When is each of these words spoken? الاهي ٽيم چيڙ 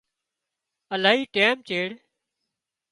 الاهي 0.93 1.21
ٽيم 1.33 1.55
چيڙ 1.67 1.89